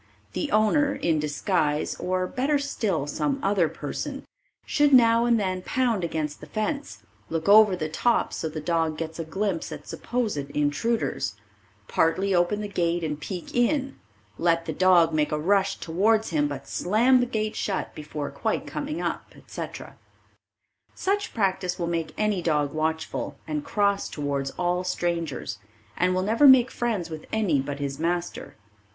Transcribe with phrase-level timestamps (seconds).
[0.33, 4.25] The owner, in disguise, or better still some other person,
[4.65, 8.97] should now and then pound against the fence, look over the top so the dog
[8.97, 11.35] gets a glimpse at supposed intruders;
[11.87, 13.99] partly open the gate and peek in,
[14.39, 19.03] let the dog make a rush towards him but slam gate shut before quite coming
[19.03, 19.97] up, etc.
[20.95, 25.59] Such practice will make any dog watchful and cross towards all strangers,
[25.95, 28.55] and will never make friends with any but his master.